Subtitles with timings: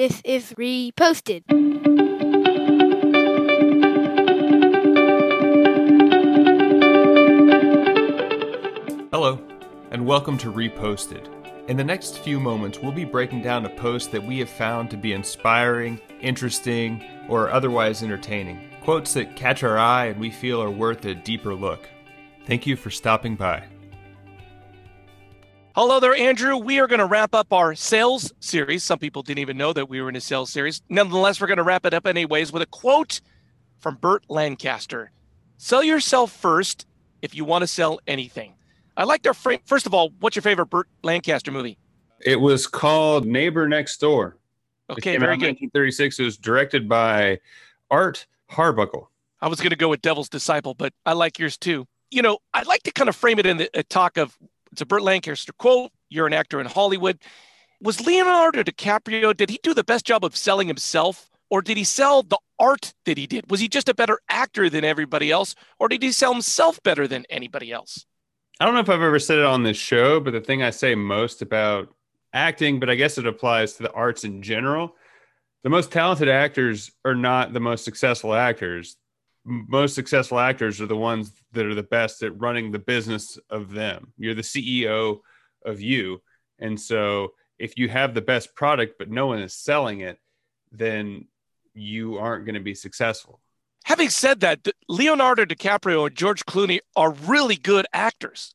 [0.00, 1.42] This is reposted.
[9.12, 9.38] Hello,
[9.90, 11.28] and welcome to Reposted.
[11.68, 14.88] In the next few moments, we'll be breaking down a post that we have found
[14.88, 18.70] to be inspiring, interesting, or otherwise entertaining.
[18.82, 21.86] Quotes that catch our eye and we feel are worth a deeper look.
[22.46, 23.64] Thank you for stopping by.
[25.82, 26.58] Hello there, Andrew.
[26.58, 28.84] We are going to wrap up our sales series.
[28.84, 30.82] Some people didn't even know that we were in a sales series.
[30.90, 33.22] Nonetheless, we're going to wrap it up anyways with a quote
[33.78, 35.10] from Burt Lancaster
[35.56, 36.86] Sell yourself first
[37.22, 38.52] if you want to sell anything.
[38.94, 39.60] I like their frame.
[39.64, 41.78] First of all, what's your favorite Burt Lancaster movie?
[42.20, 44.36] It was called Neighbor Next Door.
[44.90, 45.46] Okay, very good.
[45.46, 46.18] 1936.
[46.18, 47.40] It was directed by
[47.90, 49.06] Art Harbuckle.
[49.40, 51.86] I was going to go with Devil's Disciple, but I like yours too.
[52.10, 54.36] You know, I'd like to kind of frame it in the talk of
[54.80, 55.92] it's a Burt Lancaster quote.
[56.08, 57.18] You're an actor in Hollywood.
[57.82, 61.84] Was Leonardo DiCaprio, did he do the best job of selling himself or did he
[61.84, 63.50] sell the art that he did?
[63.50, 67.06] Was he just a better actor than everybody else or did he sell himself better
[67.06, 68.06] than anybody else?
[68.58, 70.70] I don't know if I've ever said it on this show, but the thing I
[70.70, 71.94] say most about
[72.32, 74.96] acting, but I guess it applies to the arts in general.
[75.62, 78.96] The most talented actors are not the most successful actors.
[79.50, 83.72] Most successful actors are the ones that are the best at running the business of
[83.72, 84.12] them.
[84.16, 85.20] You're the CEO
[85.64, 86.22] of you.
[86.60, 90.18] And so if you have the best product, but no one is selling it,
[90.72, 91.26] then
[91.74, 93.40] you aren't going to be successful.
[93.84, 98.54] Having said that, Leonardo DiCaprio and George Clooney are really good actors.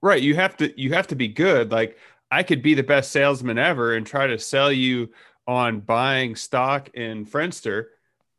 [0.00, 0.20] Right.
[0.20, 1.70] You have to you have to be good.
[1.70, 1.96] Like
[2.30, 5.10] I could be the best salesman ever and try to sell you
[5.46, 7.86] on buying stock in Friendster,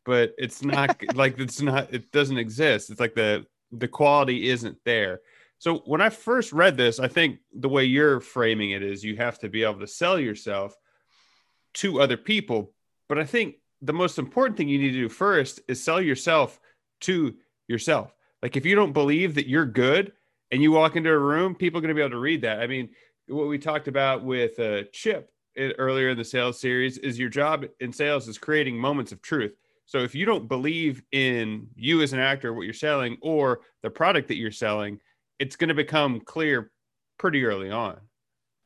[0.04, 2.90] but it's not like it's not it doesn't exist.
[2.90, 5.20] It's like the the quality isn't there.
[5.58, 9.16] So when I first read this, I think the way you're framing it is you
[9.16, 10.76] have to be able to sell yourself
[11.74, 12.72] to other people.
[13.08, 16.60] But I think the most important thing you need to do first is sell yourself
[17.02, 17.34] to
[17.68, 18.14] yourself.
[18.42, 20.12] Like if you don't believe that you're good
[20.50, 22.60] and you walk into a room, people are going to be able to read that.
[22.60, 22.90] I mean,
[23.26, 27.64] what we talked about with uh, Chip earlier in the sales series is your job
[27.80, 29.54] in sales is creating moments of truth.
[29.86, 33.90] So if you don't believe in you as an actor, what you're selling, or the
[33.90, 34.98] product that you're selling,
[35.38, 36.70] it's going to become clear
[37.18, 37.98] pretty early on.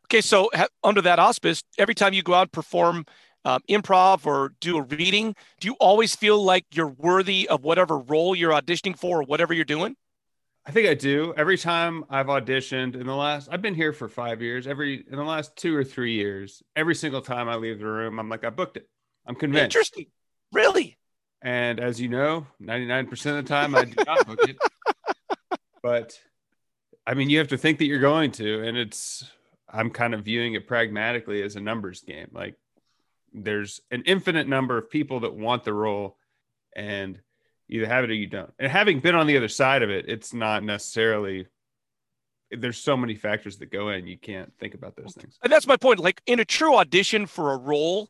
[0.06, 3.04] Okay, so ha- under that auspice, every time you go out and perform
[3.44, 7.98] um, improv or do a reading, do you always feel like you're worthy of whatever
[7.98, 9.96] role you're auditioning for or whatever you're doing?
[10.66, 11.32] I think I do.
[11.36, 14.66] Every time I've auditioned in the last, I've been here for five years.
[14.66, 18.18] Every in the last two or three years, every single time I leave the room,
[18.18, 18.86] I'm like, I booked it.
[19.26, 19.64] I'm convinced.
[19.64, 20.06] Interesting.
[20.52, 20.97] Really?
[21.42, 24.56] And as you know, 99% of the time I do not book it.
[25.80, 26.18] But
[27.06, 29.24] I mean, you have to think that you're going to, and it's
[29.70, 32.28] I'm kind of viewing it pragmatically as a numbers game.
[32.32, 32.56] Like
[33.32, 36.16] there's an infinite number of people that want the role
[36.74, 37.20] and
[37.68, 38.52] either have it or you don't.
[38.58, 41.46] And having been on the other side of it, it's not necessarily
[42.50, 45.38] there's so many factors that go in you can't think about those things.
[45.42, 46.00] And that's my point.
[46.00, 48.08] Like in a true audition for a role,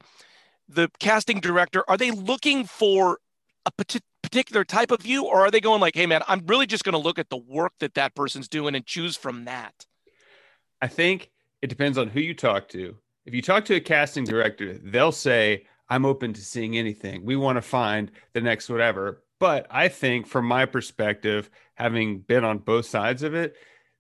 [0.69, 3.19] the casting director are they looking for
[3.67, 6.85] a particular type of you or are they going like, "Hey man, I'm really just
[6.85, 9.87] going to look at the work that that person's doing and choose from that?"
[10.81, 11.31] I think
[11.61, 12.97] it depends on who you talk to
[13.29, 17.27] if you talk to a casting director, they'll say, I'm open to seeing anything.
[17.27, 19.23] We want to find the next whatever.
[19.39, 23.55] But I think, from my perspective, having been on both sides of it,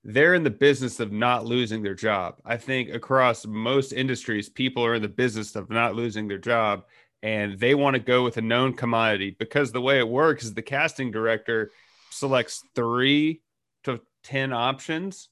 [0.05, 2.37] they're in the business of not losing their job.
[2.45, 6.85] I think across most industries, people are in the business of not losing their job
[7.23, 10.55] and they want to go with a known commodity because the way it works is
[10.55, 11.73] the casting director
[12.11, 13.43] selects three
[13.85, 15.29] to 10 options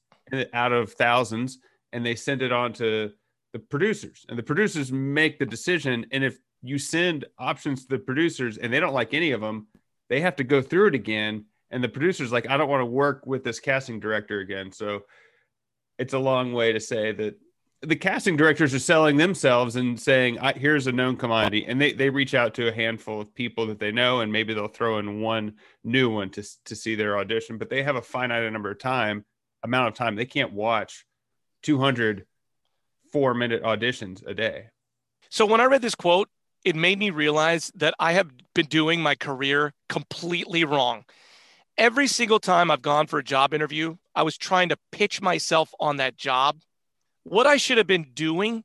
[0.53, 1.59] out of thousands
[1.93, 3.11] and they send it on to
[3.53, 6.05] the producers, and the producers make the decision.
[6.11, 9.67] And if you send options to the producers and they don't like any of them,
[10.09, 11.45] they have to go through it again.
[11.71, 14.71] And the producer's like, I don't want to work with this casting director again.
[14.71, 15.01] So
[15.97, 17.39] it's a long way to say that
[17.81, 21.65] the casting directors are selling themselves and saying, here's a known commodity.
[21.67, 24.53] And they, they reach out to a handful of people that they know, and maybe
[24.53, 25.53] they'll throw in one
[25.83, 29.25] new one to, to see their audition, but they have a finite number of time,
[29.63, 30.15] amount of time.
[30.15, 31.05] They can't watch
[31.63, 32.25] 200
[33.11, 34.65] four minute auditions a day.
[35.29, 36.29] So when I read this quote,
[36.63, 41.05] it made me realize that I have been doing my career completely wrong.
[41.77, 45.71] Every single time I've gone for a job interview, I was trying to pitch myself
[45.79, 46.61] on that job.
[47.23, 48.63] What I should have been doing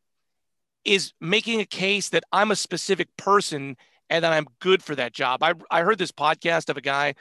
[0.85, 3.77] is making a case that I'm a specific person
[4.09, 5.43] and that I'm good for that job.
[5.43, 7.15] I, I heard this podcast of a guy,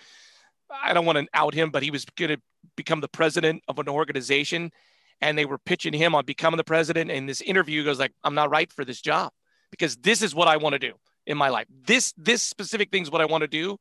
[0.72, 2.42] I don't want to out him, but he was going to
[2.78, 4.72] become the president of an organization
[5.20, 7.12] and they were pitching him on becoming the president.
[7.12, 9.32] And this interview goes like, I'm not right for this job
[9.72, 10.94] because this is what I want to do
[11.28, 11.68] in my life.
[11.86, 13.78] This this specific thing is what I want to do,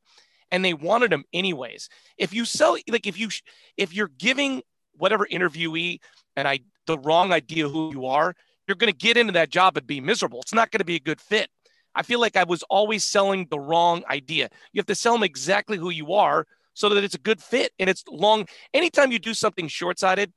[0.51, 1.89] and they wanted them anyways.
[2.17, 3.29] If you sell like if you
[3.77, 4.61] if you're giving
[4.97, 5.99] whatever interviewee
[6.35, 8.35] and I the wrong idea who you are,
[8.67, 10.41] you're going to get into that job and be miserable.
[10.41, 11.49] It's not going to be a good fit.
[11.93, 14.49] I feel like I was always selling the wrong idea.
[14.71, 17.71] You have to sell them exactly who you are so that it's a good fit
[17.79, 18.47] and it's long.
[18.73, 20.31] Anytime you do something short-sighted,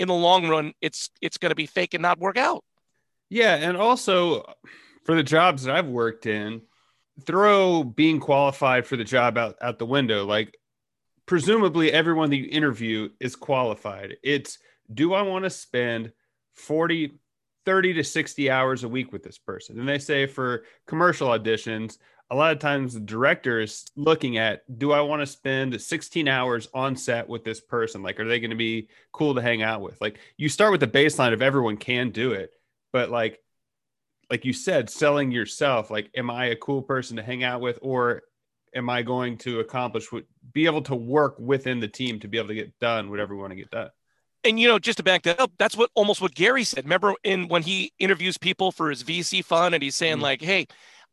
[0.00, 2.64] in the long run, it's it's going to be fake and not work out.
[3.28, 4.54] Yeah, and also
[5.04, 6.62] for the jobs that I've worked in,
[7.26, 10.24] throw being qualified for the job out, out the window.
[10.24, 10.56] Like
[11.26, 14.16] presumably everyone that you interview is qualified.
[14.22, 14.58] It's
[14.92, 16.12] do I want to spend
[16.54, 17.18] 40
[17.66, 19.78] 30 to 60 hours a week with this person?
[19.78, 21.98] And they say for commercial auditions,
[22.30, 26.26] a lot of times the director is looking at do I want to spend 16
[26.26, 28.02] hours on set with this person?
[28.02, 30.00] Like, are they going to be cool to hang out with?
[30.00, 32.50] Like, you start with the baseline of everyone can do it,
[32.92, 33.40] but like,
[34.30, 37.78] like you said, selling yourself, like, am I a cool person to hang out with,
[37.82, 38.22] or
[38.74, 42.38] am I going to accomplish what be able to work within the team to be
[42.38, 43.90] able to get done whatever we want to get done?
[44.44, 46.84] And you know, just to back that up, that's what almost what Gary said.
[46.84, 50.22] Remember in when he interviews people for his VC fund and he's saying, mm-hmm.
[50.22, 50.66] like, hey,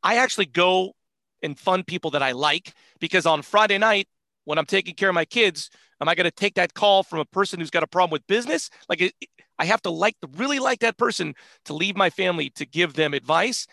[0.04, 0.94] I actually go
[1.42, 4.08] and fund people that I like because on Friday night,
[4.46, 5.70] when I'm taking care of my kids,
[6.00, 8.26] am I going to take that call from a person who's got a problem with
[8.28, 8.70] business?
[8.88, 9.14] Like
[9.60, 13.14] I have to like really like that person to leave my family to give them
[13.14, 13.68] advice.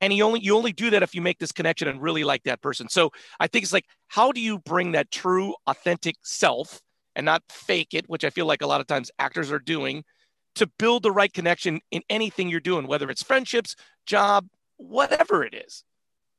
[0.00, 2.44] And you only you only do that if you make this connection and really like
[2.44, 2.88] that person.
[2.88, 3.10] So
[3.40, 6.80] I think it's like, how do you bring that true, authentic self
[7.16, 10.04] and not fake it, which I feel like a lot of times actors are doing,
[10.54, 13.76] to build the right connection in anything you're doing, whether it's friendships,
[14.06, 15.84] job, whatever it is.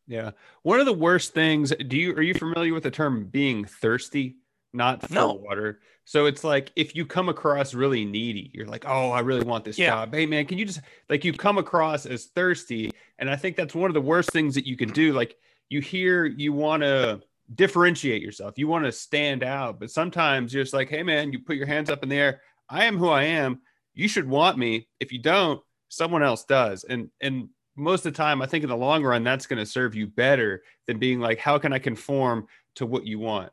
[0.08, 0.32] Yeah.
[0.64, 4.38] One of the worst things, do you are you familiar with the term being thirsty?
[4.74, 5.34] Not for no.
[5.34, 5.80] water.
[6.06, 9.64] So it's like if you come across really needy, you're like, oh, I really want
[9.64, 9.90] this yeah.
[9.90, 10.14] job.
[10.14, 12.92] Hey man, can you just like you come across as thirsty?
[13.18, 15.14] And I think that's one of the worst things that you can do.
[15.14, 15.36] Like
[15.70, 17.22] you hear you want to
[17.56, 21.40] differentiate yourself, you want to stand out, but sometimes you're just like, hey man, you
[21.40, 22.42] put your hands up in the air.
[22.70, 23.62] I am who I am.
[23.94, 24.88] You should want me.
[25.00, 26.84] If you don't, someone else does.
[26.84, 29.66] And and most of the time, I think in the long run, that's going to
[29.66, 33.52] serve you better than being like, how can I conform to what you want?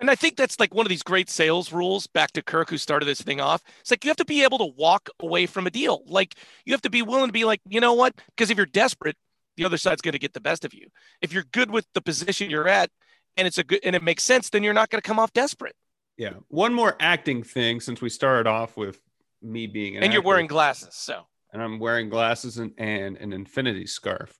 [0.00, 2.78] And I think that's like one of these great sales rules back to Kirk, who
[2.78, 3.62] started this thing off.
[3.80, 6.02] It's like you have to be able to walk away from a deal.
[6.06, 6.34] Like
[6.64, 8.14] you have to be willing to be like, you know what?
[8.28, 9.16] Because if you're desperate,
[9.56, 10.88] the other side's going to get the best of you.
[11.20, 12.90] If you're good with the position you're at
[13.36, 15.32] and it's a good and it makes sense, then you're not going to come off
[15.32, 15.74] desperate.
[16.16, 16.34] Yeah.
[16.48, 19.00] One more acting thing since we started off with
[19.40, 20.94] me being an and you're wearing glasses.
[20.94, 24.36] So and I'm wearing glasses and, and an infinity scarf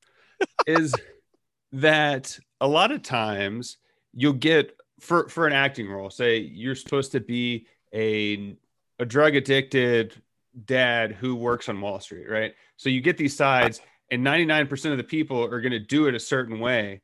[0.66, 0.94] is
[1.72, 3.78] that a lot of times
[4.12, 8.56] you'll get for for an acting role say you're supposed to be a
[8.99, 10.14] a drug addicted
[10.64, 12.54] dad who works on Wall Street, right?
[12.76, 16.14] So you get these sides and 99% of the people are going to do it
[16.14, 17.00] a certain way.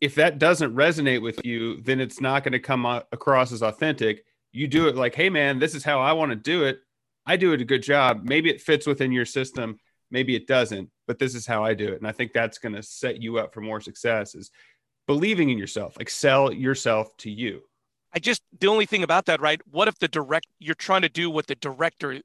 [0.00, 4.24] If that doesn't resonate with you, then it's not going to come across as authentic.
[4.50, 6.80] You do it like, "Hey man, this is how I want to do it.
[7.24, 8.22] I do it a good job.
[8.24, 9.78] Maybe it fits within your system,
[10.12, 11.98] maybe it doesn't, but this is how I do it.
[11.98, 14.50] And I think that's going to set you up for more success is
[15.06, 17.62] believing in yourself, like sell yourself to you.
[18.14, 19.60] I just the only thing about that, right?
[19.70, 22.20] What if the direct you're trying to do what the director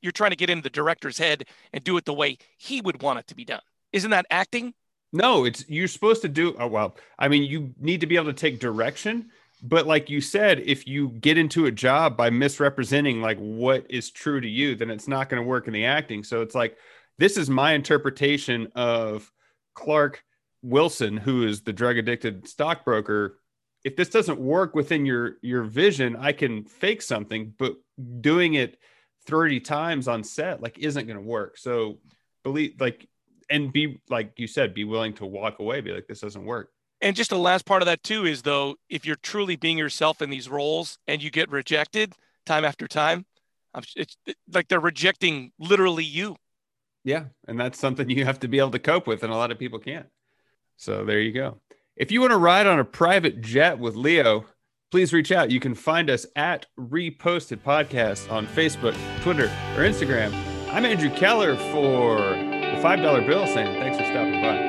[0.00, 3.02] you're trying to get into the director's head and do it the way he would
[3.02, 3.60] want it to be done.
[3.92, 4.74] Isn't that acting?
[5.12, 6.96] No, it's you're supposed to do oh, well.
[7.18, 9.30] I mean, you need to be able to take direction,
[9.62, 14.10] but like you said if you get into a job by misrepresenting like what is
[14.10, 16.76] true to you then it's not going to work in the acting so it's like
[17.18, 19.30] this is my interpretation of
[19.74, 20.24] clark
[20.62, 23.38] wilson who is the drug addicted stockbroker
[23.84, 27.74] if this doesn't work within your your vision i can fake something but
[28.20, 28.78] doing it
[29.26, 31.98] 30 times on set like isn't going to work so
[32.42, 33.08] believe like
[33.50, 36.70] and be like you said be willing to walk away be like this doesn't work
[37.02, 40.22] and just the last part of that too is though, if you're truly being yourself
[40.22, 42.14] in these roles and you get rejected
[42.46, 43.26] time after time,
[43.96, 44.16] it's
[44.52, 46.36] like they're rejecting literally you.
[47.04, 49.50] Yeah, and that's something you have to be able to cope with, and a lot
[49.50, 50.06] of people can't.
[50.76, 51.60] So there you go.
[51.96, 54.46] If you want to ride on a private jet with Leo,
[54.90, 55.50] please reach out.
[55.50, 60.32] You can find us at Reposted Podcast on Facebook, Twitter, or Instagram.
[60.70, 64.61] I'm Andrew Keller for the $5 bill saying thanks for stopping by.